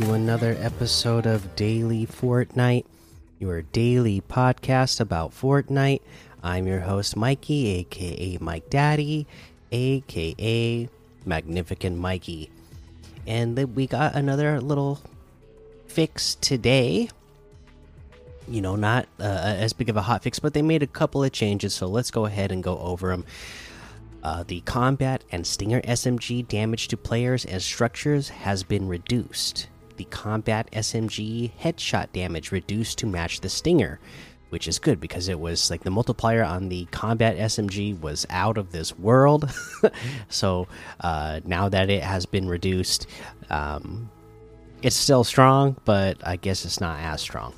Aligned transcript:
To 0.00 0.14
another 0.14 0.56
episode 0.58 1.26
of 1.26 1.54
Daily 1.56 2.06
Fortnite, 2.06 2.86
your 3.38 3.60
daily 3.60 4.22
podcast 4.22 4.98
about 4.98 5.32
Fortnite. 5.32 6.00
I'm 6.42 6.66
your 6.66 6.80
host, 6.80 7.18
Mikey, 7.18 7.68
aka 7.68 8.38
Mike 8.40 8.70
Daddy, 8.70 9.26
aka 9.70 10.88
Magnificent 11.26 11.98
Mikey. 11.98 12.50
And 13.26 13.76
we 13.76 13.86
got 13.86 14.14
another 14.14 14.58
little 14.58 15.00
fix 15.86 16.34
today. 16.36 17.10
You 18.48 18.62
know, 18.62 18.76
not 18.76 19.06
uh, 19.18 19.24
as 19.24 19.74
big 19.74 19.90
of 19.90 19.98
a 19.98 20.02
hot 20.02 20.22
fix, 20.22 20.38
but 20.38 20.54
they 20.54 20.62
made 20.62 20.82
a 20.82 20.86
couple 20.86 21.22
of 21.22 21.30
changes, 21.32 21.74
so 21.74 21.86
let's 21.88 22.10
go 22.10 22.24
ahead 22.24 22.52
and 22.52 22.62
go 22.62 22.78
over 22.78 23.10
them. 23.10 23.26
Uh, 24.22 24.44
the 24.46 24.62
combat 24.62 25.24
and 25.30 25.46
Stinger 25.46 25.82
SMG 25.82 26.48
damage 26.48 26.88
to 26.88 26.96
players 26.96 27.44
and 27.44 27.60
structures 27.60 28.30
has 28.30 28.62
been 28.62 28.88
reduced. 28.88 29.68
The 30.00 30.06
combat 30.06 30.66
SMG 30.72 31.50
headshot 31.60 32.14
damage 32.14 32.52
reduced 32.52 32.96
to 33.00 33.06
match 33.06 33.42
the 33.42 33.50
Stinger, 33.50 34.00
which 34.48 34.66
is 34.66 34.78
good 34.78 34.98
because 34.98 35.28
it 35.28 35.38
was 35.38 35.70
like 35.70 35.82
the 35.82 35.90
multiplier 35.90 36.42
on 36.42 36.70
the 36.70 36.86
combat 36.86 37.36
SMG 37.36 38.00
was 38.00 38.26
out 38.30 38.56
of 38.56 38.72
this 38.72 38.98
world. 38.98 39.52
so 40.30 40.68
uh, 41.00 41.40
now 41.44 41.68
that 41.68 41.90
it 41.90 42.02
has 42.02 42.24
been 42.24 42.48
reduced, 42.48 43.08
um, 43.50 44.10
it's 44.80 44.96
still 44.96 45.22
strong, 45.22 45.76
but 45.84 46.16
I 46.26 46.36
guess 46.36 46.64
it's 46.64 46.80
not 46.80 46.98
as 47.00 47.20
strong 47.20 47.52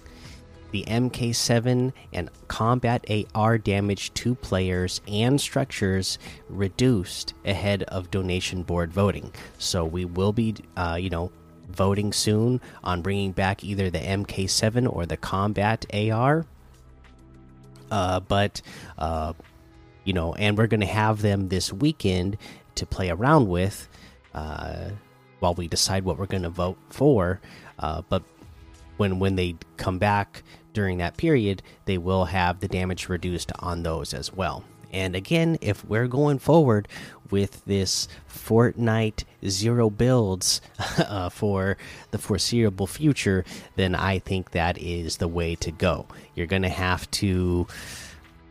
the 0.73 0.85
MK7 0.89 1.93
and 2.13 2.31
combat 2.49 3.05
AR 3.35 3.59
damage 3.59 4.13
to 4.15 4.35
players 4.35 5.01
and 5.07 5.41
structures 5.41 6.19
reduced 6.49 7.35
ahead 7.45 7.83
of 7.85 8.11
donation 8.11 8.63
board 8.63 8.91
voting. 8.91 9.31
So 9.59 9.85
we 9.85 10.07
will 10.07 10.33
be, 10.33 10.55
uh, 10.77 10.97
you 10.99 11.11
know, 11.11 11.31
voting 11.75 12.13
soon 12.13 12.61
on 12.83 13.03
bringing 13.03 13.33
back 13.33 13.65
either 13.65 13.91
the 13.91 13.99
MK7 13.99 14.93
or 14.93 15.07
the 15.07 15.17
combat 15.17 15.87
AR. 15.93 16.47
Uh, 17.91 18.21
but, 18.21 18.63
uh, 18.99 19.33
you 20.05 20.13
know, 20.13 20.35
and 20.35 20.57
we're 20.57 20.67
going 20.67 20.81
to 20.81 20.87
have 20.87 21.23
them 21.23 21.49
this 21.49 21.73
weekend 21.73 22.39
to 22.77 22.87
play 22.87 23.11
around 23.11 23.49
with 23.49 23.89
uh, 24.35 24.91
while 25.41 25.55
we 25.55 25.69
decide 25.69 26.05
what 26.05 26.19
we're 26.19 26.27
going 26.27 26.43
to 26.43 26.51
vote 26.51 26.79
for. 26.89 27.41
Uh, 27.79 28.03
but 28.09 28.23
when 28.97 29.19
when 29.19 29.37
they 29.37 29.57
come 29.77 29.99
back 29.99 30.43
during 30.73 30.99
that 30.99 31.17
period, 31.17 31.63
they 31.85 31.99
will 31.99 32.27
have 32.27 32.61
the 32.61 32.69
damage 32.69 33.09
reduced 33.09 33.53
on 33.59 33.83
those 33.83 34.15
as 34.15 34.33
well. 34.33 34.65
And 34.93 35.17
again, 35.17 35.59
if 35.61 35.85
we're 35.85 36.07
going 36.07 36.39
forward 36.39 36.87
with 37.31 37.65
this 37.65 38.09
Fortnite 38.29 39.25
zero 39.49 39.89
builds 39.89 40.61
uh, 40.99 41.31
for 41.31 41.79
the 42.11 42.19
foreseeable 42.19 42.87
future, 42.87 43.45
then 43.77 43.95
I 43.95 44.19
think 44.19 44.51
that 44.51 44.77
is 44.79 45.17
the 45.17 45.29
way 45.29 45.55
to 45.57 45.71
go. 45.73 46.07
You're 46.35 46.47
going 46.47 46.63
to 46.63 46.69
have 46.69 47.11
to, 47.13 47.67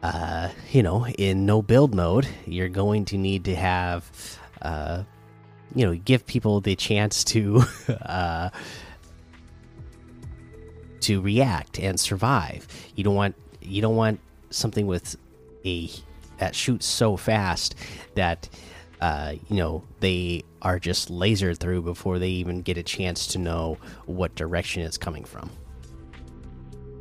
uh, 0.02 0.50
you 0.72 0.82
know, 0.82 1.06
in 1.08 1.46
no 1.46 1.62
build 1.62 1.94
mode, 1.94 2.28
you're 2.46 2.70
going 2.70 3.06
to 3.06 3.18
need 3.18 3.46
to 3.46 3.56
have, 3.56 4.40
uh, 4.62 5.04
you 5.76 5.86
know, 5.86 5.94
give 5.94 6.26
people 6.26 6.60
the 6.62 6.76
chance 6.76 7.24
to. 7.26 7.64
Uh, 8.02 8.50
to 11.02 11.20
react 11.20 11.80
and 11.80 12.00
survive. 12.00 12.68
You 12.96 13.04
don't 13.04 13.16
want 13.16 13.36
you 13.60 13.82
don't 13.82 13.96
want 13.96 14.20
something 14.50 14.88
with 14.88 15.18
a 15.66 15.90
that 16.42 16.56
shoots 16.56 16.88
so 16.88 17.16
fast 17.16 17.76
that 18.16 18.50
uh, 19.00 19.34
you 19.48 19.56
know 19.56 19.84
they 20.00 20.44
are 20.64 20.80
just 20.80 21.10
lasered 21.10 21.58
through 21.58 21.84
before 21.84 22.18
they 22.18 22.30
even 22.30 22.64
get 22.64 22.78
a 22.78 22.84
chance 22.84 23.28
to 23.28 23.38
know 23.38 23.78
what 24.08 24.34
direction 24.36 24.82
it's 24.82 24.98
coming 24.98 25.24
from. 25.24 25.52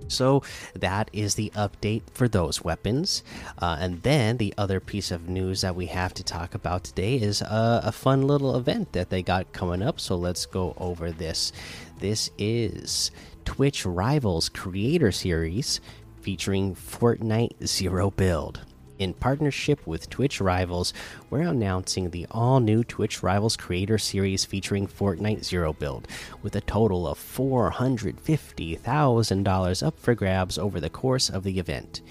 So 0.08 0.42
that 0.74 1.08
is 1.12 1.36
the 1.36 1.50
update 1.54 2.02
for 2.12 2.28
those 2.28 2.62
weapons. 2.62 3.22
Uh, 3.58 3.78
and 3.80 4.02
then 4.02 4.36
the 4.36 4.52
other 4.58 4.80
piece 4.80 5.10
of 5.10 5.28
news 5.28 5.60
that 5.60 5.76
we 5.76 5.86
have 5.86 6.12
to 6.14 6.24
talk 6.24 6.54
about 6.54 6.84
today 6.84 7.14
is 7.14 7.42
a, 7.42 7.80
a 7.84 7.92
fun 7.92 8.26
little 8.26 8.56
event 8.56 8.92
that 8.92 9.08
they 9.08 9.22
got 9.22 9.52
coming 9.52 9.82
up. 9.82 10.00
So 10.00 10.16
let's 10.16 10.46
go 10.46 10.74
over 10.78 11.12
this. 11.12 11.52
This 12.00 12.30
is 12.38 13.12
Twitch 13.44 13.86
Rivals 13.86 14.48
Creator 14.48 15.12
Series 15.12 15.80
featuring 16.20 16.74
Fortnite 16.74 17.64
Zero 17.64 18.10
Build. 18.10 18.60
In 19.00 19.14
partnership 19.14 19.84
with 19.86 20.10
Twitch 20.10 20.42
Rivals, 20.42 20.92
we're 21.30 21.40
announcing 21.40 22.10
the 22.10 22.26
all 22.30 22.60
new 22.60 22.84
Twitch 22.84 23.22
Rivals 23.22 23.56
Creator 23.56 23.96
Series 23.96 24.44
featuring 24.44 24.86
Fortnite 24.86 25.42
Zero 25.42 25.72
Build, 25.72 26.06
with 26.42 26.54
a 26.54 26.60
total 26.60 27.08
of 27.08 27.18
$450,000 27.18 29.86
up 29.86 29.98
for 29.98 30.14
grabs 30.14 30.58
over 30.58 30.80
the 30.80 30.90
course 30.90 31.30
of 31.30 31.44
the 31.44 31.58
event. 31.58 32.02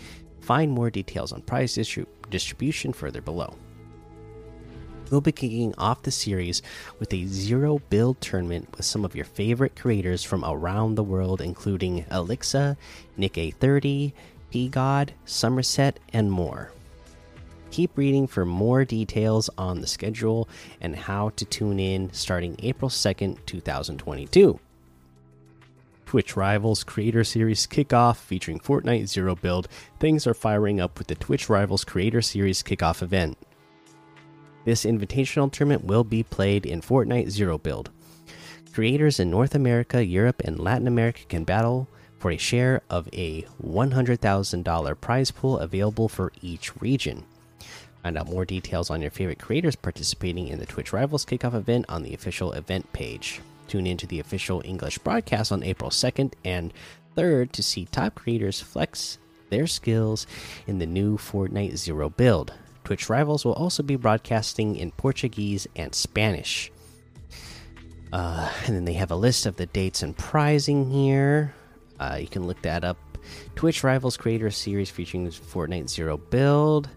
Find 0.42 0.72
more 0.72 0.90
details 0.90 1.32
on 1.32 1.44
prize 1.44 1.76
distri 1.76 2.08
distribution 2.32 2.92
further 2.92 3.22
below. 3.22 3.54
We'll 5.12 5.22
be 5.22 5.32
kicking 5.32 5.76
off 5.78 6.02
the 6.02 6.10
series 6.10 6.64
with 6.98 7.14
a 7.14 7.28
zero 7.28 7.84
build 7.92 8.20
tournament 8.20 8.68
with 8.76 8.86
some 8.86 9.06
of 9.06 9.16
your 9.16 9.26
favorite 9.26 9.76
creators 9.76 10.24
from 10.24 10.44
around 10.44 10.96
the 10.96 11.04
world, 11.04 11.40
including 11.40 12.06
Elixa, 12.06 12.78
Nick 13.16 13.34
A30, 13.34 14.14
P 14.50 14.68
God, 14.68 15.14
Sommerset, 15.28 15.98
and 16.12 16.32
more. 16.32 16.72
Keep 17.72 17.98
reading 17.98 18.26
for 18.26 18.46
more 18.46 18.84
details 18.84 19.50
on 19.58 19.82
the 19.82 19.88
schedule 19.88 20.50
and 20.82 20.96
how 20.96 21.30
to 21.30 21.46
tune 21.46 21.80
in 21.80 22.12
starting 22.14 22.56
April 22.64 22.90
2nd, 22.90 23.38
2022. 23.46 24.60
Twitch 26.08 26.36
Rivals 26.36 26.84
Creator 26.84 27.24
Series 27.24 27.68
kickoff 27.68 28.18
featuring 28.18 28.60
Fortnite 28.60 29.06
Zero 29.06 29.36
Build. 29.36 29.68
Things 30.00 30.26
are 30.26 30.34
firing 30.34 30.82
up 30.82 30.98
with 30.98 31.08
the 31.08 31.14
Twitch 31.14 31.48
Rivals 31.48 31.84
Creator 31.84 32.24
Series 32.24 32.64
kickoff 32.64 33.04
event. 33.04 33.38
This 34.66 34.86
invitational 34.86 35.52
tournament 35.52 35.86
will 35.86 36.04
be 36.04 36.24
played 36.24 36.66
in 36.66 36.82
Fortnite 36.82 37.30
Zero 37.30 37.60
Build. 37.60 37.92
Creators 38.74 39.20
in 39.20 39.30
North 39.30 39.54
America, 39.54 40.04
Europe, 40.04 40.42
and 40.44 40.60
Latin 40.60 40.88
America 40.88 41.22
can 41.30 41.44
battle 41.44 41.88
for 42.18 42.32
a 42.32 42.38
share 42.38 42.82
of 42.90 43.08
a 43.14 43.44
$100,000 43.64 45.02
prize 45.02 45.32
pool 45.32 45.60
available 45.60 46.10
for 46.10 46.32
each 46.42 46.76
region. 46.82 47.24
Find 48.04 48.18
out 48.18 48.30
more 48.30 48.46
details 48.46 48.90
on 48.90 49.02
your 49.02 49.12
favorite 49.12 49.40
creators 49.40 49.76
participating 49.76 50.48
in 50.48 50.60
the 50.60 50.66
Twitch 50.66 50.94
Rivals 50.94 51.26
Kickoff 51.26 51.54
event 51.54 51.86
on 51.90 52.04
the 52.04 52.14
official 52.14 52.54
event 52.54 52.92
page. 52.94 53.42
Tune 53.68 53.86
into 53.86 54.08
the 54.08 54.20
official 54.20 54.62
English 54.66 54.98
broadcast 55.00 55.52
on 55.52 55.64
April 55.64 55.92
2nd 55.92 56.34
and 56.46 56.74
3rd 57.16 57.52
to 57.52 57.64
see 57.64 57.86
top 57.86 58.16
creators 58.16 58.62
flex 58.62 59.18
their 59.50 59.68
skills 59.68 60.26
in 60.68 60.80
the 60.80 60.86
new 60.86 61.18
Fortnite 61.18 61.76
Zero 61.76 62.10
build. 62.10 62.54
Twitch 62.84 63.10
Rivals 63.10 63.46
will 63.46 63.54
also 63.54 63.84
be 63.84 63.96
broadcasting 63.96 64.76
in 64.76 64.92
Portuguese 64.92 65.68
and 65.76 65.94
Spanish. 65.94 66.72
Uh, 68.12 68.52
and 68.66 68.76
then 68.76 68.86
they 68.86 68.94
have 68.94 69.12
a 69.12 69.16
list 69.16 69.46
of 69.46 69.58
the 69.58 69.68
dates 69.68 70.02
and 70.02 70.18
prizing 70.18 70.90
here. 70.90 71.54
Uh, 72.00 72.18
you 72.20 72.28
can 72.28 72.48
look 72.48 72.62
that 72.62 72.84
up. 72.84 72.98
Twitch 73.56 73.84
Rivals 73.84 74.18
Creator 74.18 74.50
Series 74.52 74.90
featuring 74.90 75.28
Fortnite 75.28 75.90
Zero 75.90 76.18
Build. 76.18 76.90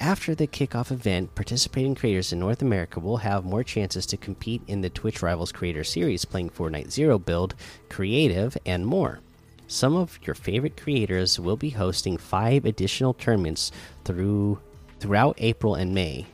After 0.00 0.34
the 0.34 0.46
kickoff 0.46 0.92
event, 0.92 1.34
participating 1.34 1.94
creators 1.94 2.32
in 2.32 2.38
North 2.38 2.60
America 2.60 3.00
will 3.00 3.16
have 3.18 3.44
more 3.46 3.64
chances 3.64 4.04
to 4.06 4.18
compete 4.18 4.62
in 4.66 4.82
the 4.82 4.90
Twitch 4.90 5.22
Rivals 5.22 5.52
Creator 5.52 5.84
Series, 5.84 6.26
playing 6.26 6.50
Fortnite 6.50 6.90
Zero 6.90 7.18
Build, 7.18 7.54
Creative, 7.88 8.56
and 8.66 8.86
more. 8.86 9.20
Some 9.66 9.96
of 9.96 10.18
your 10.22 10.34
favorite 10.34 10.76
creators 10.76 11.40
will 11.40 11.56
be 11.56 11.70
hosting 11.70 12.18
five 12.18 12.66
additional 12.66 13.14
tournaments 13.14 13.72
through 14.04 14.60
throughout 15.00 15.36
April 15.38 15.74
and 15.74 15.94
May, 15.94 16.26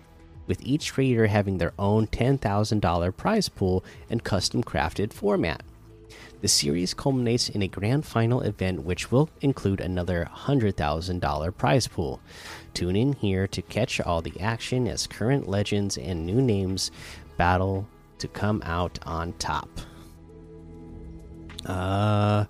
with 0.47 0.61
each 0.65 0.93
creator 0.93 1.27
having 1.29 1.59
their 1.59 1.73
own 1.79 2.09
$10,000 2.09 3.17
prize 3.17 3.49
pool 3.49 3.85
and 4.11 4.25
custom 4.25 4.63
crafted 4.63 5.13
format. 5.13 5.63
The 6.41 6.49
series 6.49 6.93
culminates 6.93 7.49
in 7.49 7.63
a 7.63 7.69
grand 7.69 8.05
final 8.05 8.41
event 8.41 8.83
which 8.83 9.13
will 9.13 9.31
include 9.41 9.81
another 9.81 10.29
$100,000 10.35 11.57
prize 11.57 11.87
pool. 11.87 12.21
Tune 12.75 12.97
in 12.97 13.13
here 13.13 13.47
to 13.47 13.63
catch 13.63 14.01
all 14.01 14.23
the 14.23 14.39
action 14.41 14.89
as 14.89 15.07
current 15.07 15.49
legends 15.49 15.97
and 15.97 16.27
new 16.27 16.43
names 16.43 16.91
battle 17.37 17.87
to 18.19 18.29
come 18.29 18.63
out 18.65 18.99
on 19.07 19.33
top. 19.35 19.69
Uh 21.65 22.47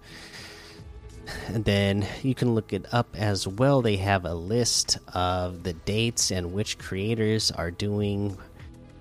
and 1.49 1.65
then 1.65 2.06
you 2.23 2.35
can 2.35 2.55
look 2.55 2.73
it 2.73 2.87
up 2.93 3.15
as 3.15 3.47
well. 3.47 3.82
They 3.82 3.97
have 3.97 4.25
a 4.25 4.35
list 4.35 4.99
of 5.15 5.62
the 5.62 5.73
dates 5.73 6.31
and 6.31 6.53
which 6.53 6.79
creators 6.79 7.50
are 7.50 7.70
doing 7.70 8.37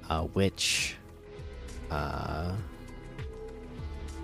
uh, 0.10 0.24
which. 0.24 0.96
Uh, 1.90 2.54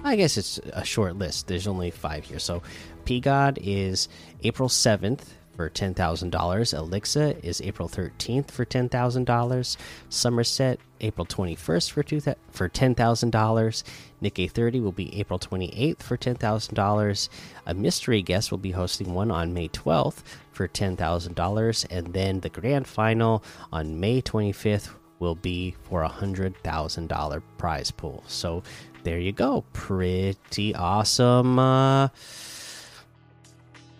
I 0.07 0.15
guess 0.15 0.37
it's 0.37 0.57
a 0.71 0.85
short 0.85 1.17
list. 1.17 1.47
There's 1.47 1.67
only 1.67 1.91
five 1.91 2.25
here. 2.25 2.39
So, 2.39 2.63
P 3.05 3.19
God 3.19 3.59
is 3.61 4.07
April 4.41 4.69
7th 4.69 5.25
for 5.57 5.69
$10,000. 5.69 5.95
Elixa 6.31 7.43
is 7.43 7.61
April 7.61 7.89
13th 7.89 8.51
for 8.51 8.63
$10,000. 8.63 9.77
Sommerset, 10.09 10.77
April 11.01 11.25
21st 11.25 11.91
for, 11.91 12.03
two 12.03 12.21
for 12.51 12.69
$10,000. 12.69 13.83
Nikkei 14.21 14.49
30 14.49 14.79
will 14.79 14.91
be 14.91 15.19
April 15.19 15.39
28th 15.39 16.01
for 16.01 16.15
$10,000. 16.15 17.29
A 17.65 17.73
mystery 17.73 18.21
guest 18.21 18.51
will 18.51 18.57
be 18.59 18.71
hosting 18.71 19.13
one 19.13 19.31
on 19.31 19.53
May 19.53 19.67
12th 19.67 20.21
for 20.51 20.67
$10,000. 20.67 21.87
And 21.89 22.13
then 22.13 22.39
the 22.39 22.49
grand 22.49 22.87
final 22.87 23.43
on 23.73 23.99
May 23.99 24.21
25th 24.21 24.89
will 25.19 25.35
be 25.35 25.75
for 25.83 26.03
a 26.03 26.09
$100,000 26.09 27.41
prize 27.57 27.91
pool. 27.91 28.23
So 28.27 28.63
there 29.03 29.19
you 29.19 29.31
go. 29.31 29.63
Pretty 29.73 30.75
awesome. 30.75 31.59
Uh, 31.59 32.09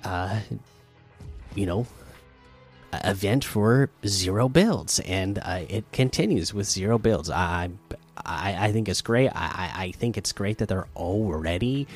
uh, 0.04 0.40
you 1.56 1.66
know, 1.66 1.88
event 2.94 3.44
for 3.44 3.90
zero 4.06 4.48
builds, 4.48 5.00
and 5.00 5.40
uh, 5.40 5.62
it 5.68 5.92
continues 5.92 6.54
with 6.54 6.68
zero 6.68 6.98
builds. 6.98 7.30
I, 7.30 7.70
I, 8.26 8.68
I 8.68 8.72
think 8.72 8.90
it's 8.90 9.02
great. 9.02 9.30
I, 9.30 9.72
I 9.76 9.92
think 9.98 10.18
it's 10.18 10.32
great 10.32 10.60
that 10.60 10.70
they're 10.70 10.88
already, 10.96 11.88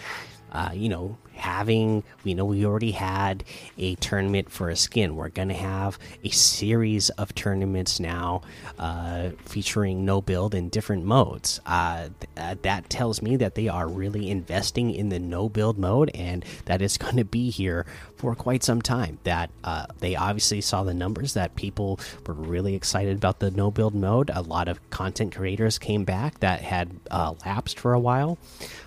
uh, 0.51 0.71
you 0.73 0.89
know, 0.89 1.18
having 1.41 2.03
we 2.23 2.35
know 2.35 2.45
we 2.45 2.65
already 2.65 2.91
had 2.91 3.43
a 3.77 3.95
tournament 3.95 4.51
for 4.51 4.69
a 4.69 4.75
skin. 4.75 5.15
We're 5.15 5.29
gonna 5.29 5.55
have 5.55 5.97
a 6.23 6.29
series 6.29 7.09
of 7.11 7.33
tournaments 7.33 7.99
now 7.99 8.43
uh, 8.77 9.31
featuring 9.45 10.05
no 10.05 10.21
build 10.21 10.53
in 10.53 10.69
different 10.69 11.03
modes. 11.03 11.59
Uh, 11.65 12.09
th 12.35 12.61
that 12.61 12.89
tells 12.89 13.21
me 13.21 13.38
that 13.38 13.55
they 13.55 13.67
are 13.67 13.88
really 13.88 14.29
investing 14.29 14.91
in 14.91 15.09
the 15.09 15.19
no 15.19 15.49
build 15.49 15.77
mode 15.77 16.11
and 16.13 16.45
that 16.65 16.81
it's 16.81 16.97
to 16.97 17.23
be 17.39 17.49
here 17.49 17.85
for 18.15 18.35
quite 18.35 18.63
some 18.63 18.81
time. 18.81 19.17
That 19.23 19.49
uh, 19.63 19.87
they 19.99 20.15
obviously 20.15 20.61
saw 20.61 20.83
the 20.83 20.94
numbers 20.94 21.33
that 21.33 21.55
people 21.55 21.99
were 22.25 22.35
really 22.35 22.75
excited 22.75 23.17
about 23.17 23.39
the 23.39 23.49
no 23.49 23.71
build 23.71 23.95
mode. 23.95 24.29
A 24.33 24.41
lot 24.41 24.67
of 24.67 24.77
content 24.91 25.35
creators 25.35 25.79
came 25.79 26.03
back 26.03 26.39
that 26.39 26.61
had 26.61 26.91
uh, 27.09 27.33
lapsed 27.45 27.79
for 27.79 27.94
a 27.94 27.99
while. 27.99 28.37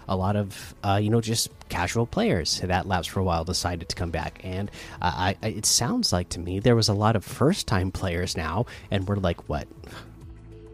A 0.07 0.17
lot 0.17 0.37
of 0.37 0.75
uh, 0.85 1.01
you 1.03 1.11
know 1.11 1.21
just 1.21 1.51
casual 1.69 2.07
players 2.07 2.61
that 2.61 2.87
lapsed 2.87 3.11
for 3.11 3.21
a 3.21 3.25
while 3.25 3.45
decided 3.45 3.89
to 3.89 3.97
come 3.97 4.11
back. 4.11 4.41
And 4.45 4.71
uh, 5.01 5.35
I, 5.43 5.47
it 5.47 5.67
sounds 5.67 6.13
like 6.13 6.29
to 6.31 6.41
me 6.41 6.61
there 6.61 6.77
was 6.77 6.89
a 6.89 6.95
lot 6.95 7.17
of 7.17 7.25
first 7.25 7.67
time 7.67 7.91
players 7.91 8.37
now 8.37 8.67
and 8.91 9.07
we're 9.07 9.17
like 9.17 9.49
what 9.49 9.67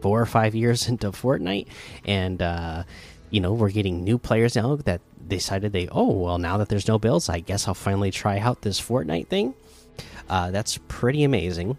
four 0.01 0.19
or 0.19 0.25
five 0.25 0.55
years 0.55 0.87
into 0.89 1.11
fortnite? 1.11 1.67
And 2.05 2.41
uh, 2.41 2.83
you 3.29 3.39
know 3.39 3.53
we're 3.53 3.71
getting 3.71 4.03
new 4.03 4.17
players 4.17 4.55
now 4.55 4.75
that 4.75 5.01
decided 5.27 5.71
they 5.71 5.87
oh 5.91 6.09
well 6.09 6.37
now 6.37 6.57
that 6.57 6.67
there's 6.67 6.87
no 6.89 6.99
builds 6.99 7.29
i 7.29 7.39
guess 7.39 7.65
i'll 7.65 7.73
finally 7.73 8.11
try 8.11 8.37
out 8.39 8.61
this 8.61 8.81
fortnite 8.81 9.27
thing. 9.27 9.53
Uh, 10.29 10.49
that's 10.51 10.79
pretty 10.87 11.23
amazing. 11.23 11.77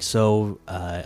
So 0.00 0.58
uh, 0.66 1.02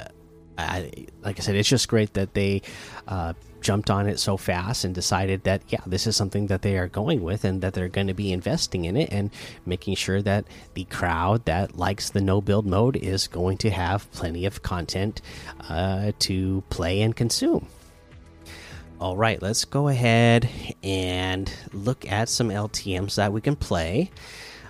I, 0.56 0.90
like 1.22 1.38
i 1.38 1.42
said 1.42 1.56
it's 1.56 1.68
just 1.68 1.88
great 1.88 2.14
that 2.14 2.32
they 2.34 2.62
uh, 3.08 3.34
jumped 3.64 3.90
on 3.90 4.06
it 4.06 4.20
so 4.20 4.36
fast 4.36 4.84
and 4.84 4.94
decided 4.94 5.42
that 5.44 5.62
yeah 5.68 5.80
this 5.86 6.06
is 6.06 6.14
something 6.14 6.46
that 6.48 6.60
they 6.60 6.76
are 6.76 6.86
going 6.86 7.22
with 7.22 7.44
and 7.44 7.62
that 7.62 7.72
they're 7.72 7.88
going 7.88 8.06
to 8.06 8.14
be 8.14 8.30
investing 8.30 8.84
in 8.84 8.94
it 8.94 9.10
and 9.10 9.30
making 9.64 9.96
sure 9.96 10.20
that 10.20 10.44
the 10.74 10.84
crowd 10.84 11.42
that 11.46 11.76
likes 11.76 12.10
the 12.10 12.20
no 12.20 12.42
build 12.42 12.66
mode 12.66 12.94
is 12.94 13.26
going 13.26 13.56
to 13.56 13.70
have 13.70 14.10
plenty 14.12 14.44
of 14.44 14.62
content 14.62 15.22
uh, 15.68 16.12
to 16.18 16.62
play 16.68 17.00
and 17.00 17.16
consume. 17.16 17.66
All 19.00 19.16
right 19.16 19.40
let's 19.40 19.64
go 19.64 19.88
ahead 19.88 20.48
and 20.82 21.50
look 21.72 22.06
at 22.10 22.28
some 22.28 22.50
ltms 22.50 23.16
that 23.16 23.32
we 23.32 23.40
can 23.40 23.56
play. 23.56 24.10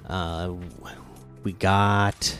Uh, 0.08 0.54
we 1.42 1.52
got 1.52 2.38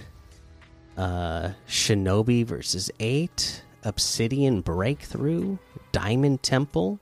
uh, 0.97 1.51
shinobi 1.67 2.47
versus 2.47 2.93
8 3.01 3.62
obsidian 3.83 4.61
breakthrough 4.61 5.59
Diamond 5.94 6.43
Temple, 6.43 6.99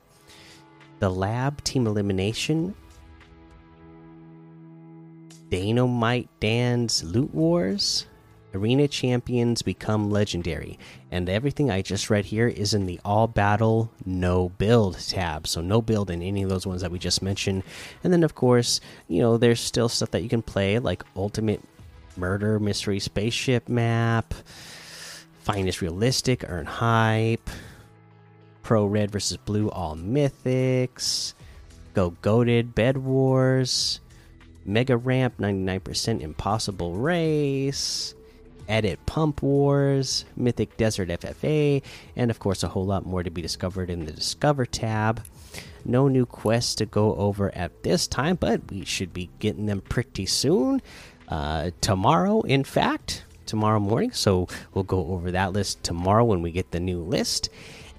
the 0.99 1.09
Lab 1.09 1.63
Team 1.63 1.87
Elimination, 1.87 2.75
Dynamite 5.49 6.29
Dan's 6.39 7.03
Loot 7.03 7.33
Wars, 7.33 8.05
Arena 8.53 8.87
Champions 8.87 9.63
Become 9.63 10.11
Legendary. 10.11 10.77
And 11.09 11.27
everything 11.27 11.71
I 11.71 11.81
just 11.81 12.11
read 12.11 12.25
here 12.25 12.47
is 12.47 12.75
in 12.75 12.85
the 12.85 12.99
All 13.03 13.27
Battle 13.27 13.91
No 14.05 14.49
Build 14.49 14.99
tab. 14.99 15.47
So, 15.47 15.59
no 15.59 15.81
build 15.81 16.11
in 16.11 16.21
any 16.21 16.43
of 16.43 16.49
those 16.49 16.67
ones 16.67 16.81
that 16.83 16.91
we 16.91 16.99
just 16.99 17.23
mentioned. 17.23 17.63
And 18.03 18.13
then, 18.13 18.23
of 18.23 18.35
course, 18.35 18.79
you 19.07 19.21
know, 19.21 19.37
there's 19.37 19.59
still 19.59 19.89
stuff 19.89 20.11
that 20.11 20.21
you 20.21 20.29
can 20.29 20.43
play 20.43 20.77
like 20.77 21.03
Ultimate 21.15 21.63
Murder 22.15 22.59
Mystery 22.59 22.99
Spaceship 22.99 23.67
Map, 23.67 24.35
Finest 25.41 25.81
Realistic, 25.81 26.45
Earn 26.47 26.67
Hype. 26.67 27.49
Pro 28.63 28.85
Red 28.85 29.11
versus 29.11 29.37
Blue 29.37 29.69
All 29.69 29.95
Mythics, 29.95 31.33
Go 31.93 32.11
Goaded 32.21 32.73
Bed 32.73 32.97
Wars, 32.97 33.99
Mega 34.65 34.97
Ramp 34.97 35.37
99% 35.37 36.21
Impossible 36.21 36.95
Race, 36.95 38.15
Edit 38.67 39.05
Pump 39.05 39.41
Wars, 39.41 40.25
Mythic 40.35 40.77
Desert 40.77 41.09
FFA, 41.09 41.83
and 42.15 42.31
of 42.31 42.39
course 42.39 42.63
a 42.63 42.69
whole 42.69 42.85
lot 42.85 43.05
more 43.05 43.21
to 43.21 43.29
be 43.29 43.41
discovered 43.41 43.89
in 43.89 44.05
the 44.05 44.11
Discover 44.11 44.65
tab. 44.65 45.23
No 45.85 46.07
new 46.07 46.25
quests 46.25 46.75
to 46.75 46.85
go 46.85 47.15
over 47.15 47.53
at 47.53 47.83
this 47.83 48.07
time, 48.07 48.37
but 48.37 48.71
we 48.71 48.85
should 48.85 49.13
be 49.13 49.29
getting 49.39 49.65
them 49.65 49.81
pretty 49.81 50.25
soon. 50.25 50.81
Uh, 51.27 51.71
tomorrow, 51.81 52.41
in 52.41 52.63
fact, 52.63 53.25
tomorrow 53.45 53.79
morning. 53.79 54.11
So 54.11 54.47
we'll 54.73 54.83
go 54.83 55.07
over 55.07 55.31
that 55.31 55.53
list 55.53 55.83
tomorrow 55.83 56.23
when 56.23 56.41
we 56.41 56.51
get 56.51 56.71
the 56.71 56.79
new 56.79 56.99
list. 56.99 57.49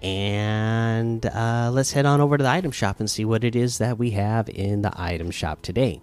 And 0.05 1.25
uh, 1.25 1.71
let's 1.73 1.93
head 1.93 2.05
on 2.05 2.21
over 2.21 2.37
to 2.37 2.45
the 2.45 2.51
item 2.51 2.73
shop 2.73 3.01
and 3.01 3.11
see 3.11 3.25
what 3.25 3.43
it 3.43 3.57
is 3.57 3.79
that 3.79 3.97
we 3.97 4.11
have 4.11 4.51
in 4.51 4.83
the 4.83 4.93
item 4.95 5.31
shop 5.31 5.63
today. 5.63 6.03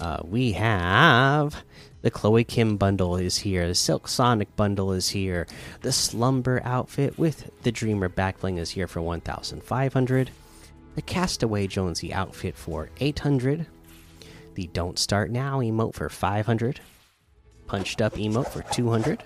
Uh, 0.00 0.20
we 0.24 0.52
have 0.52 1.62
the 2.00 2.10
Chloe 2.10 2.42
Kim 2.42 2.78
bundle 2.78 3.16
is 3.16 3.36
here. 3.36 3.68
The 3.68 3.74
Silk 3.74 4.08
Sonic 4.08 4.56
bundle 4.56 4.92
is 4.92 5.10
here. 5.10 5.46
The 5.82 5.92
Slumber 5.92 6.62
outfit 6.64 7.18
with 7.18 7.50
the 7.64 7.72
Dreamer 7.72 8.08
backbling 8.08 8.58
is 8.58 8.70
here 8.70 8.86
for 8.86 9.02
1,500. 9.02 10.30
The 10.94 11.02
Castaway 11.02 11.66
Jonesy 11.66 12.14
outfit 12.14 12.56
for 12.56 12.88
800. 12.98 13.66
The 14.54 14.68
Don't 14.68 14.98
Start 14.98 15.30
Now 15.30 15.58
emote 15.60 15.92
for 15.92 16.08
500. 16.08 16.80
Punched 17.66 18.00
Up 18.00 18.14
emote 18.14 18.48
for 18.48 18.62
200 18.72 19.22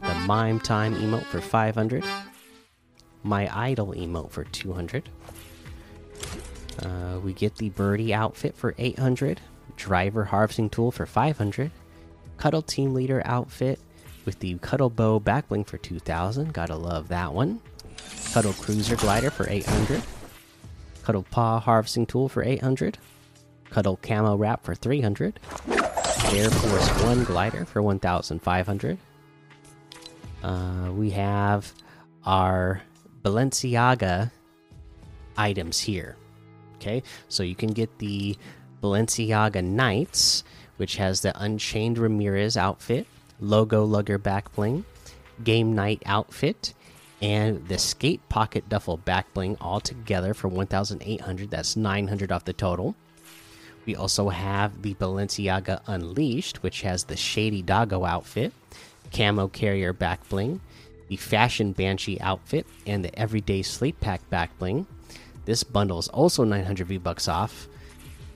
the 0.00 0.14
Mime 0.26 0.60
Time 0.60 0.94
emote 0.94 1.24
for 1.24 1.40
500, 1.40 2.04
My 3.22 3.48
Idol 3.54 3.94
emote 3.94 4.30
for 4.30 4.44
200. 4.44 5.08
Uh, 6.82 7.18
we 7.22 7.32
get 7.32 7.56
the 7.56 7.70
Birdie 7.70 8.14
outfit 8.14 8.56
for 8.56 8.74
800, 8.78 9.40
Driver 9.76 10.24
Harvesting 10.24 10.70
Tool 10.70 10.90
for 10.92 11.06
500, 11.06 11.70
Cuddle 12.36 12.62
Team 12.62 12.94
Leader 12.94 13.22
outfit 13.24 13.80
with 14.24 14.38
the 14.40 14.58
Cuddle 14.58 14.90
Bow 14.90 15.18
backbling 15.18 15.66
for 15.66 15.78
2000. 15.78 16.52
Gotta 16.52 16.76
love 16.76 17.08
that 17.08 17.32
one. 17.32 17.60
Cuddle 18.32 18.52
Cruiser 18.52 18.96
Glider 18.96 19.30
for 19.30 19.48
800, 19.48 20.02
Cuddle 21.02 21.24
Paw 21.30 21.58
Harvesting 21.60 22.06
Tool 22.06 22.28
for 22.28 22.44
800, 22.44 22.98
Cuddle 23.70 23.98
Camo 24.02 24.36
Wrap 24.36 24.64
for 24.64 24.74
300, 24.74 25.40
Air 25.66 26.50
Force 26.50 27.04
One 27.04 27.24
Glider 27.24 27.64
for 27.64 27.82
1500. 27.82 28.98
Uh, 30.42 30.90
we 30.92 31.10
have 31.10 31.72
our 32.24 32.82
Balenciaga 33.22 34.30
items 35.36 35.80
here. 35.80 36.16
Okay, 36.76 37.02
so 37.28 37.42
you 37.42 37.56
can 37.56 37.72
get 37.72 37.98
the 37.98 38.36
Balenciaga 38.82 39.64
Knights, 39.64 40.44
which 40.76 40.96
has 40.96 41.20
the 41.20 41.32
Unchained 41.42 41.98
Ramirez 41.98 42.56
outfit, 42.56 43.06
Logo 43.40 43.84
Lugger 43.84 44.18
back 44.18 44.54
bling, 44.54 44.84
Game 45.42 45.74
Night 45.74 46.02
outfit, 46.06 46.74
and 47.20 47.66
the 47.66 47.78
Skate 47.78 48.26
Pocket 48.28 48.68
Duffel 48.68 48.96
back 48.96 49.32
bling 49.34 49.56
all 49.60 49.80
together 49.80 50.34
for 50.34 50.46
1,800. 50.46 51.50
That's 51.50 51.76
900 51.76 52.30
off 52.30 52.44
the 52.44 52.52
total. 52.52 52.94
We 53.86 53.96
also 53.96 54.28
have 54.28 54.82
the 54.82 54.94
Balenciaga 54.94 55.80
Unleashed, 55.86 56.62
which 56.62 56.82
has 56.82 57.04
the 57.04 57.16
Shady 57.16 57.62
Doggo 57.62 58.04
outfit, 58.04 58.52
camo 59.12 59.48
carrier 59.48 59.92
back 59.92 60.28
bling, 60.28 60.60
the 61.08 61.16
fashion 61.16 61.72
banshee 61.72 62.20
outfit, 62.20 62.66
and 62.86 63.04
the 63.04 63.18
everyday 63.18 63.62
sleep 63.62 64.00
pack 64.00 64.28
back 64.30 64.56
bling. 64.58 64.86
This 65.44 65.64
bundle 65.64 65.98
is 65.98 66.08
also 66.08 66.44
900 66.44 66.86
V 66.86 66.98
bucks 66.98 67.28
off 67.28 67.68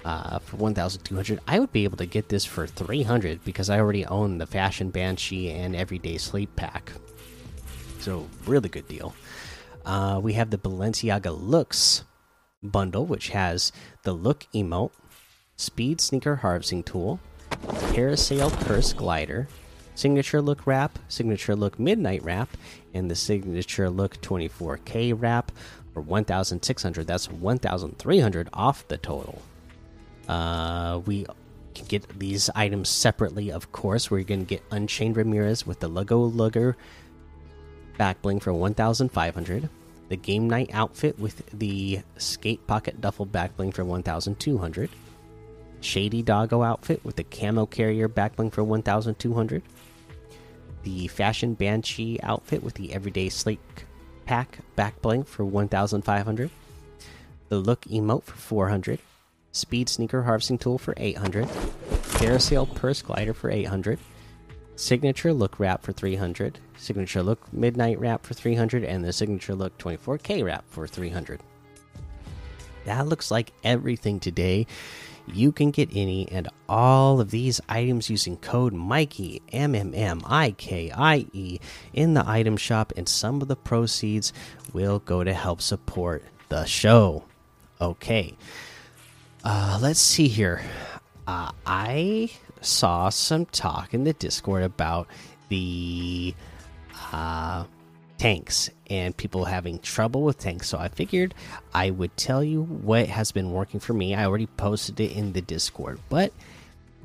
uh, 0.05 0.39
for 0.41 0.57
1,200. 0.57 1.41
I 1.47 1.59
would 1.59 1.73
be 1.73 1.85
able 1.85 1.99
to 1.99 2.07
get 2.07 2.29
this 2.29 2.45
for 2.45 2.67
300 2.67 3.45
because 3.45 3.71
I 3.71 3.79
already 3.79 4.07
own 4.07 4.39
the 4.39 4.47
fashion 4.47 4.91
banshee 4.91 5.51
and 5.51 5.77
everyday 5.77 6.19
sleep 6.19 6.55
pack. 6.57 6.93
So 7.99 8.29
really 8.47 8.69
good 8.69 8.89
deal. 8.89 9.15
Uh, 9.85 10.21
we 10.23 10.35
have 10.35 10.51
the 10.51 10.59
Balenciaga 10.59 11.37
looks 11.39 12.05
bundle, 12.63 13.07
which 13.07 13.31
has 13.31 13.73
the 14.05 14.13
look 14.13 14.47
emote, 14.55 14.93
Speed 15.57 16.01
Sneaker 16.01 16.37
Harvesting 16.37 16.83
Tool, 16.83 17.21
Parasail 17.51 18.51
Purse 18.65 18.93
Glider, 18.93 19.49
Signature 19.95 20.41
Look 20.41 20.67
Wrap, 20.67 20.99
Signature 21.09 21.55
Look 21.55 21.79
Midnight 21.79 22.23
Wrap, 22.23 22.49
and 22.95 23.11
the 23.11 23.15
Signature 23.15 23.91
Look 23.91 24.21
24K 24.21 25.15
Wrap 25.17 25.53
for 25.93 26.01
1,600. 26.01 27.07
That's 27.07 27.31
1,300 27.31 28.49
off 28.53 28.89
the 28.89 28.97
total. 28.97 29.43
Uh, 30.29 31.01
we 31.05 31.27
can 31.75 31.87
get 31.87 32.19
these 32.19 32.51
items 32.55 32.89
separately, 32.89 33.51
of 33.51 33.73
course. 33.73 34.11
We're 34.11 34.25
going 34.25 34.41
to 34.41 34.47
get 34.47 34.63
Unchained 34.71 35.17
Ramirez 35.17 35.67
with 35.67 35.81
the 35.81 35.89
Lego 35.89 36.21
Lugger 36.21 36.77
back 37.99 38.23
bling 38.23 38.41
for 38.41 38.53
1,500. 38.53 39.69
The 40.09 40.17
Game 40.17 40.49
Night 40.49 40.71
outfit 40.73 41.19
with 41.19 41.43
the 41.59 42.01
Skate 42.19 42.67
Pocket 42.67 43.01
Duffel 43.01 43.25
back 43.25 43.57
bling 43.57 43.73
for 43.73 43.85
1,200. 43.85 44.91
Shady 45.83 46.23
Doggo 46.23 46.63
outfit 46.63 47.05
with 47.05 47.17
the 47.17 47.25
Camo 47.25 47.67
Carrier 47.67 48.09
back 48.09 48.37
bling 48.37 48.51
for 48.51 48.65
1,200. 48.65 49.63
The 50.85 51.09
Fashion 51.09 51.55
Banshee 51.55 52.21
outfit 52.23 52.63
with 52.63 52.75
the 52.75 52.93
Everyday 52.93 53.29
Slate 53.29 53.61
Pack 54.25 54.59
back 54.77 55.03
bling 55.03 55.25
for 55.25 55.45
1,500. 55.45 56.51
The 57.49 57.59
Look 57.59 57.83
emote 57.83 58.23
for 58.23 58.37
400. 58.37 59.01
Speed 59.51 59.89
Sneaker 59.89 60.23
Harvesting 60.23 60.59
Tool 60.59 60.79
for 60.79 60.95
800. 60.97 61.47
Parasail 61.47 62.73
Purse 62.75 63.03
Glider 63.03 63.35
for 63.35 63.51
800. 63.51 63.99
Signature 64.77 65.33
Look 65.33 65.59
Wrap 65.61 65.83
for 65.83 65.93
300. 65.93 66.59
Signature 66.77 67.23
Look 67.23 67.53
Midnight 67.53 67.99
Wrap 67.99 68.25
for 68.25 68.35
300. 68.35 68.85
And 68.85 69.05
the 69.05 69.13
Signature 69.13 69.55
Look 69.55 69.77
24K 69.79 70.45
Wrap 70.45 70.65
for 70.69 70.87
300. 70.87 71.41
That 72.85 73.07
looks 73.07 73.31
like 73.31 73.53
everything 73.63 74.19
today. 74.19 74.67
You 75.27 75.53
can 75.53 75.71
get 75.71 75.89
any 75.93 76.29
and 76.31 76.49
all 76.69 77.21
of 77.21 77.31
these 77.31 77.61
items 77.69 78.11
using 78.11 78.37
code 78.37 78.73
Mikey 78.73 79.41
M 79.53 79.75
M 79.75 79.95
M 79.95 80.21
I 80.27 80.53
K 80.53 80.91
I 80.95 81.27
E 81.33 81.59
in 81.93 82.15
the 82.15 82.29
item 82.29 82.57
shop, 82.57 82.93
and 82.97 83.09
some 83.09 83.41
of 83.41 83.49
the 83.49 83.57
proceeds 83.57 84.33
will 84.73 84.99
go 84.99 85.23
to 85.23 85.33
help 85.33 85.63
support 85.63 86.25
the 86.49 86.65
show. 86.65 87.25
Okay, 87.81 88.37
uh, 89.45 89.79
let's 89.81 90.01
see 90.01 90.29
here. 90.29 90.63
Uh, 91.27 91.53
I 91.65 92.31
saw 92.61 93.09
some 93.09 93.47
talk 93.47 93.95
in 93.95 94.05
the 94.05 94.13
Discord 94.13 94.63
about 94.63 95.07
the 95.49 96.35
uh, 97.13 97.65
tanks 98.23 98.71
and 98.89 99.17
people 99.17 99.47
having 99.47 99.81
trouble 99.81 100.23
with 100.23 100.39
tanks. 100.39 100.69
So 100.69 100.79
I 100.79 100.87
figured 100.87 101.35
I 101.75 101.91
would 101.91 102.17
tell 102.17 102.45
you 102.45 102.63
what 102.63 103.09
has 103.09 103.33
been 103.33 103.51
working 103.51 103.81
for 103.81 103.95
me. 103.95 104.15
I 104.15 104.27
already 104.27 104.47
posted 104.47 105.01
it 105.01 105.11
in 105.17 105.33
the 105.33 105.41
Discord, 105.41 105.99
but 106.09 106.33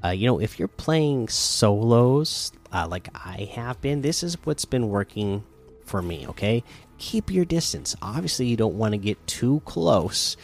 uh, 0.03 0.09
you 0.09 0.27
know, 0.27 0.39
if 0.39 0.59
you're 0.59 0.67
playing 0.67 1.27
solos 1.29 2.51
uh, 2.71 2.87
like 2.87 3.09
I 3.15 3.49
have 3.53 3.81
been, 3.81 4.03
this 4.03 4.21
is 4.21 4.37
what's 4.45 4.65
been 4.65 4.89
working 4.89 5.43
for 5.85 6.03
me. 6.03 6.27
Okay, 6.27 6.63
keep 6.99 7.31
your 7.31 7.45
distance. 7.45 7.95
Obviously, 7.99 8.45
you 8.45 8.55
don't 8.55 8.77
want 8.77 8.91
to 8.91 8.99
get 8.99 9.17
too 9.25 9.63
close 9.65 10.37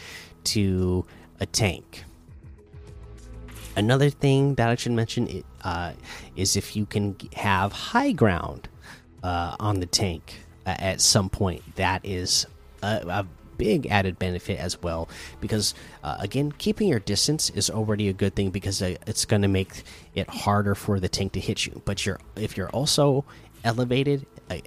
to 0.46 1.06
a 1.40 1.46
tank. 1.46 2.04
Another 3.76 4.10
thing 4.10 4.56
that 4.56 4.70
I 4.70 4.76
should 4.76 4.94
mention 4.94 5.44
uh, 5.64 5.94
is 6.36 6.56
if 6.56 6.76
you 6.76 6.88
can 6.88 7.16
have 7.36 7.72
high 7.74 8.12
ground 8.12 8.70
uh, 9.22 9.56
on 9.60 9.80
the 9.80 9.86
tank 9.86 10.40
at 10.66 11.02
some 11.02 11.30
point, 11.30 11.64
that 11.76 12.06
is 12.06 12.46
a, 12.82 13.04
a, 13.08 13.28
big 13.56 13.86
added 13.86 14.18
benefit 14.18 14.60
as 14.60 14.82
well. 14.82 15.08
Because 15.40 15.76
uh, 16.04 16.18
again, 16.20 16.52
keeping 16.58 16.90
your 16.90 17.00
distance 17.00 17.52
is 17.52 17.70
already 17.70 18.10
a 18.10 18.14
good 18.14 18.36
thing 18.36 18.50
because 18.50 18.82
uh, 18.82 18.96
it's 19.06 19.26
going 19.26 19.44
to 19.44 19.48
make 19.48 19.84
it 20.16 20.28
harder 20.28 20.74
for 20.74 21.00
the 21.00 21.08
tank 21.08 21.34
to 21.34 21.40
hit 21.40 21.66
you. 21.68 21.80
But 21.86 22.04
you're 22.04 22.20
if 22.36 22.58
you're 22.58 22.72
also 22.72 23.26
elevated 23.64 24.26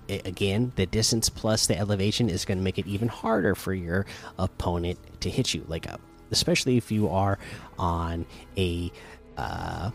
again 0.09 0.73
the 0.77 0.87
distance 0.87 1.29
plus 1.29 1.67
the 1.67 1.79
elevation 1.79 2.31
is 2.31 2.45
going 2.45 2.59
to 2.59 2.65
make 2.65 2.79
it 2.79 2.87
even 2.87 3.09
harder 3.09 3.55
for 3.55 3.75
your 3.75 4.07
opponent 4.39 4.99
to 5.21 5.29
hit 5.29 5.53
you 5.53 5.65
like 5.69 5.89
uh, 5.89 5.97
especially 6.31 6.77
if 6.77 6.91
you 6.91 7.09
are 7.09 7.39
on 7.79 8.25
a 8.57 8.91
uh, 9.37 9.91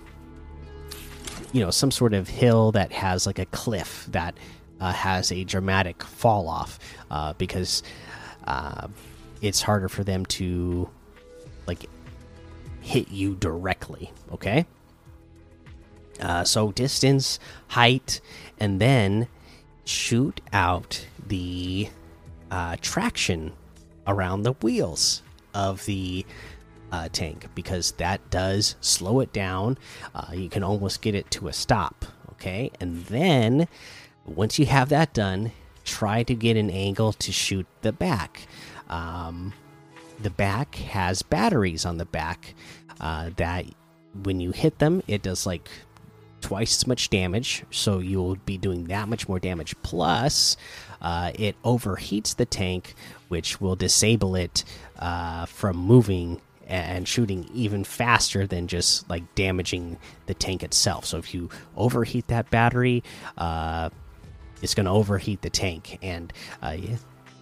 you 1.51 1.62
know 1.62 1.72
some 1.72 1.91
sort 1.91 2.13
of 2.13 2.29
hill 2.29 2.72
that 2.72 2.91
has 2.91 3.25
like 3.25 3.39
a 3.39 3.46
cliff 3.48 4.08
that 4.12 4.38
has 4.81 5.31
a 5.31 5.43
dramatic 5.43 6.03
fall 6.03 6.47
off 6.47 6.79
uh, 7.11 7.33
because 7.33 7.83
uh, 8.45 8.88
it's 9.41 9.61
harder 9.61 9.89
for 9.89 10.03
them 10.03 10.25
to 10.25 10.89
like 11.67 11.85
hit 12.81 13.09
you 13.09 13.35
directly. 13.35 14.11
Okay. 14.31 14.65
Uh, 16.19 16.43
so 16.43 16.71
distance, 16.71 17.39
height, 17.67 18.21
and 18.59 18.79
then 18.79 19.27
shoot 19.85 20.41
out 20.53 21.07
the 21.27 21.89
uh, 22.51 22.75
traction 22.81 23.53
around 24.05 24.43
the 24.43 24.53
wheels 24.53 25.23
of 25.53 25.85
the 25.85 26.25
uh, 26.91 27.07
tank 27.11 27.47
because 27.55 27.93
that 27.93 28.29
does 28.29 28.75
slow 28.81 29.19
it 29.19 29.33
down. 29.33 29.77
Uh, 30.13 30.27
you 30.33 30.50
can 30.50 30.63
almost 30.63 31.01
get 31.01 31.15
it 31.15 31.29
to 31.31 31.47
a 31.47 31.53
stop. 31.53 32.05
Okay, 32.33 32.71
and 32.79 33.05
then 33.05 33.67
once 34.25 34.59
you 34.59 34.65
have 34.65 34.89
that 34.89 35.13
done, 35.13 35.51
try 35.83 36.23
to 36.23 36.35
get 36.35 36.57
an 36.57 36.69
angle 36.69 37.13
to 37.13 37.31
shoot 37.31 37.65
the 37.81 37.91
back. 37.91 38.47
Um, 38.89 39.53
the 40.19 40.29
back 40.29 40.75
has 40.75 41.21
batteries 41.21 41.85
on 41.85 41.97
the 41.97 42.05
back 42.05 42.53
uh, 42.99 43.31
that 43.37 43.65
when 44.23 44.39
you 44.39 44.51
hit 44.51 44.79
them, 44.79 45.01
it 45.07 45.23
does 45.23 45.45
like 45.45 45.69
twice 46.41 46.77
as 46.77 46.87
much 46.87 47.09
damage. 47.09 47.63
So 47.71 47.99
you'll 47.99 48.35
be 48.35 48.57
doing 48.57 48.85
that 48.85 49.07
much 49.07 49.27
more 49.27 49.39
damage. 49.39 49.75
Plus, 49.83 50.57
uh, 51.01 51.31
it 51.35 51.55
overheats 51.63 52.35
the 52.35 52.45
tank, 52.45 52.95
which 53.29 53.61
will 53.61 53.75
disable 53.75 54.35
it 54.35 54.63
uh, 54.99 55.45
from 55.45 55.77
moving 55.77 56.41
and 56.67 57.07
shooting 57.07 57.49
even 57.53 57.83
faster 57.83 58.47
than 58.47 58.67
just 58.67 59.09
like 59.09 59.35
damaging 59.35 59.97
the 60.27 60.33
tank 60.33 60.63
itself. 60.63 61.05
So 61.05 61.17
if 61.17 61.33
you 61.33 61.49
overheat 61.75 62.27
that 62.27 62.49
battery, 62.49 63.03
uh, 63.37 63.89
it's 64.62 64.74
going 64.74 64.86
to 64.86 64.91
overheat 64.91 65.41
the 65.41 65.50
tank 65.50 65.98
and 66.01 66.32
uh, 66.62 66.77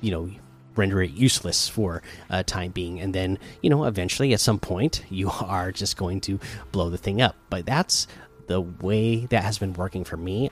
you 0.01 0.11
know 0.11 0.29
render 0.75 1.01
it 1.01 1.11
useless 1.11 1.67
for 1.67 2.01
a 2.29 2.43
time 2.43 2.71
being. 2.71 2.99
And 2.99 3.13
then 3.13 3.37
you 3.61 3.69
know 3.69 3.85
eventually 3.85 4.33
at 4.33 4.39
some 4.39 4.59
point 4.59 5.03
you 5.09 5.29
are 5.29 5.71
just 5.71 5.97
going 5.97 6.21
to 6.21 6.39
blow 6.71 6.89
the 6.89 6.97
thing 6.97 7.21
up. 7.21 7.35
But 7.49 7.65
that's 7.65 8.07
the 8.47 8.61
way 8.61 9.25
that 9.27 9.43
has 9.43 9.59
been 9.59 9.73
working 9.73 10.03
for 10.03 10.17
me. 10.17 10.49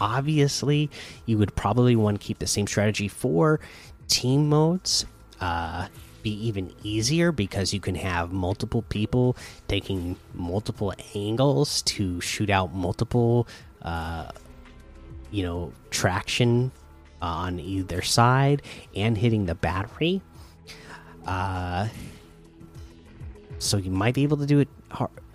Obviously 0.00 0.90
you 1.26 1.38
would 1.38 1.54
probably 1.54 1.94
want 1.94 2.20
to 2.20 2.26
keep 2.26 2.38
the 2.38 2.46
same 2.46 2.66
strategy 2.66 3.06
for 3.08 3.60
team 4.08 4.48
modes 4.48 5.06
uh, 5.40 5.86
be 6.22 6.46
even 6.46 6.72
easier 6.82 7.32
because 7.32 7.72
you 7.72 7.80
can 7.80 7.94
have 7.94 8.32
multiple 8.32 8.82
people 8.82 9.36
taking 9.68 10.16
multiple 10.34 10.92
angles 11.14 11.82
to 11.82 12.20
shoot 12.20 12.50
out 12.50 12.74
multiple 12.74 13.48
uh, 13.82 14.30
you 15.30 15.42
know 15.42 15.72
traction 15.90 16.72
on 17.22 17.60
either 17.60 18.02
side 18.02 18.62
and 18.94 19.16
hitting 19.16 19.46
the 19.46 19.54
battery. 19.54 20.22
Uh, 21.26 21.88
so 23.58 23.76
you 23.76 23.90
might 23.90 24.14
be 24.14 24.22
able 24.22 24.38
to 24.38 24.46
do 24.46 24.60
it 24.60 24.68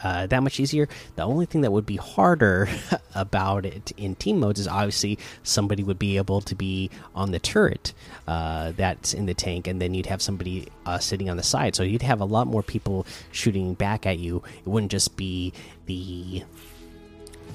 uh, 0.03 0.27
that 0.27 0.43
much 0.43 0.59
easier. 0.59 0.87
The 1.15 1.23
only 1.23 1.45
thing 1.45 1.61
that 1.61 1.71
would 1.71 1.85
be 1.85 1.95
harder 1.95 2.67
about 3.15 3.65
it 3.65 3.91
in 3.97 4.15
team 4.15 4.39
modes 4.39 4.59
is 4.59 4.67
obviously 4.67 5.19
somebody 5.43 5.83
would 5.83 5.99
be 5.99 6.17
able 6.17 6.41
to 6.41 6.55
be 6.55 6.89
on 7.13 7.31
the 7.31 7.39
turret 7.39 7.93
uh, 8.27 8.73
that's 8.75 9.13
in 9.13 9.25
the 9.25 9.33
tank, 9.33 9.67
and 9.67 9.81
then 9.81 9.93
you'd 9.93 10.07
have 10.07 10.21
somebody 10.21 10.67
uh, 10.85 10.97
sitting 10.97 11.29
on 11.29 11.37
the 11.37 11.43
side. 11.43 11.75
So 11.75 11.83
you'd 11.83 12.01
have 12.01 12.19
a 12.19 12.25
lot 12.25 12.47
more 12.47 12.63
people 12.63 13.05
shooting 13.31 13.75
back 13.75 14.05
at 14.05 14.17
you. 14.17 14.43
It 14.59 14.67
wouldn't 14.67 14.91
just 14.91 15.15
be 15.15 15.53
the 15.85 16.43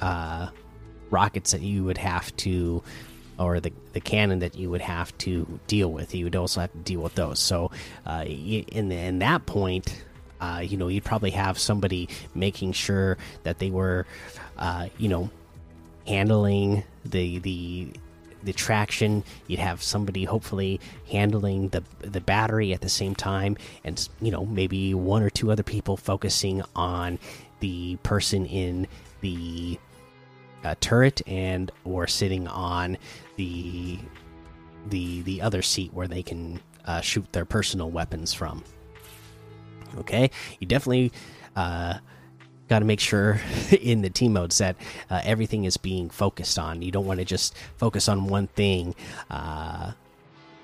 uh, 0.01 0.49
rockets 1.11 1.53
that 1.53 1.61
you 1.61 1.85
would 1.85 1.99
have 1.99 2.35
to 2.39 2.83
or 3.39 3.59
the 3.59 3.73
the 3.95 4.01
cannon 4.01 4.41
that 4.41 4.55
you 4.55 4.71
would 4.71 4.83
have 4.83 5.17
to 5.19 5.59
deal 5.67 5.91
with. 5.91 6.15
You 6.15 6.25
would 6.25 6.37
also 6.37 6.61
have 6.61 6.73
to 6.73 6.79
deal 6.79 7.01
with 7.01 7.15
those. 7.15 7.41
So, 7.41 7.71
uh, 8.07 8.25
in 8.27 8.93
in 8.93 9.19
that 9.21 9.47
point, 9.47 10.05
uh, 10.41 10.63
you 10.63 10.77
know, 10.77 10.89
you'd 10.89 11.05
probably 11.05 11.31
have 11.31 11.59
somebody 11.59 12.09
making 12.35 12.73
sure 12.73 13.17
that 13.43 13.59
they 13.59 13.71
were, 13.71 14.07
uh, 14.59 14.89
you 14.99 15.09
know, 15.09 15.31
handling 16.07 16.85
the 17.05 17.39
the 17.39 17.89
the 18.43 18.53
traction. 18.53 19.25
You'd 19.47 19.61
have 19.61 19.83
somebody 19.83 20.25
hopefully 20.25 20.81
handling 21.11 21.69
the 21.71 21.83
the 22.01 22.21
battery 22.21 22.73
at 22.75 22.83
the 22.83 22.89
same 22.89 23.15
time, 23.15 23.57
and 23.85 24.09
you 24.21 24.31
know, 24.31 24.45
maybe 24.45 24.95
one 24.95 25.23
or 25.23 25.31
two 25.31 25.51
other 25.51 25.63
people 25.63 25.97
focusing 25.97 26.63
on 26.77 27.19
the 27.61 27.97
person 28.03 28.47
in 28.47 28.87
the 29.21 29.79
uh, 30.65 30.75
turret 30.81 31.23
and 31.27 31.71
or 31.85 32.07
sitting 32.07 32.47
on 32.49 32.99
the 33.37 33.99
the 34.89 35.23
the 35.23 35.43
other 35.43 35.63
seat 35.63 35.93
where 35.93 36.09
they 36.09 36.23
can 36.23 36.61
uh, 36.87 37.01
shoot 37.01 37.31
their 37.33 37.45
personal 37.45 37.91
weapons 37.91 38.33
from. 38.33 38.65
Okay, 39.99 40.31
you 40.59 40.67
definitely 40.67 41.13
uh, 41.57 41.99
got 42.69 42.79
to 42.79 42.85
make 42.85 43.01
sure 43.01 43.41
in 43.81 44.03
the 44.03 44.11
team 44.11 44.33
modes 44.33 44.59
that 44.59 44.77
uh, 45.11 45.21
everything 45.25 45.65
is 45.65 45.77
being 45.77 46.09
focused 46.09 46.59
on. 46.59 46.83
You 46.83 46.91
don't 46.91 47.07
want 47.07 47.19
to 47.19 47.25
just 47.25 47.57
focus 47.77 48.09
on 48.09 48.27
one 48.27 48.47
thing 48.49 48.95
uh, 49.31 49.93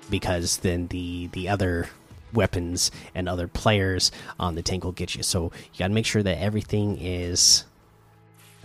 because 0.09 0.57
then 0.57 0.87
the 0.87 1.27
the 1.33 1.49
other 1.49 1.89
weapons 2.33 2.91
and 3.15 3.27
other 3.29 3.47
players 3.47 4.11
on 4.39 4.55
the 4.55 4.61
tank 4.61 4.83
will 4.83 4.91
get 4.91 5.15
you. 5.15 5.23
So 5.23 5.51
you 5.73 5.79
got 5.79 5.87
to 5.87 5.93
make 5.93 6.05
sure 6.05 6.23
that 6.23 6.39
everything 6.39 6.97
is 6.99 7.65